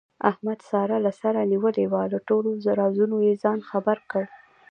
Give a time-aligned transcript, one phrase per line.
[0.29, 2.49] احمد ساره له سره نیولې وه، له ټولو
[2.81, 4.23] رازونو یې ځان خبر کړ.